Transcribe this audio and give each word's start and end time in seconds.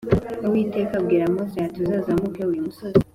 Uwiteka 0.47 0.93
abwira 0.99 1.31
Mose 1.33 1.57
ati 1.67 1.77
Uzazamuke 1.83 2.41
uyu 2.51 2.65
musozi 2.67 2.99